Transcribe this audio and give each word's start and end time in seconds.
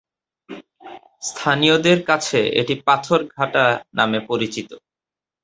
স্থানীয়দের 1.23 1.99
কাছে 2.05 2.39
এটি 2.61 2.73
পাথরঘাটা 2.87 3.63
নামে 3.97 4.19
পরিচিত। 4.29 4.69